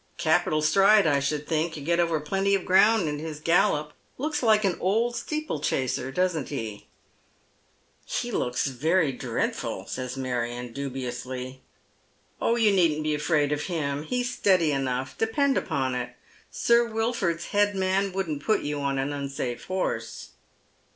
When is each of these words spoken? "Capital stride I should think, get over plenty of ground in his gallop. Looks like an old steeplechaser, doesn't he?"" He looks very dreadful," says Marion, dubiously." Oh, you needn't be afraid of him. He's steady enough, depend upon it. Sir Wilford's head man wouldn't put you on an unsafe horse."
"Capital 0.31 0.63
stride 0.63 1.05
I 1.05 1.19
should 1.19 1.45
think, 1.45 1.75
get 1.85 1.99
over 1.99 2.19
plenty 2.19 2.55
of 2.55 2.65
ground 2.65 3.07
in 3.07 3.19
his 3.19 3.39
gallop. 3.39 3.93
Looks 4.17 4.41
like 4.41 4.63
an 4.65 4.75
old 4.79 5.15
steeplechaser, 5.15 6.11
doesn't 6.11 6.49
he?"" 6.49 6.87
He 8.19 8.31
looks 8.31 8.65
very 8.65 9.11
dreadful," 9.11 9.85
says 9.85 10.17
Marion, 10.17 10.73
dubiously." 10.73 11.61
Oh, 12.41 12.55
you 12.55 12.71
needn't 12.71 13.03
be 13.03 13.13
afraid 13.13 13.51
of 13.51 13.65
him. 13.65 14.01
He's 14.01 14.33
steady 14.33 14.71
enough, 14.71 15.19
depend 15.19 15.55
upon 15.55 15.93
it. 15.93 16.15
Sir 16.49 16.83
Wilford's 16.87 17.49
head 17.53 17.75
man 17.75 18.11
wouldn't 18.11 18.43
put 18.43 18.61
you 18.61 18.79
on 18.81 18.97
an 18.97 19.13
unsafe 19.13 19.65
horse." 19.65 20.29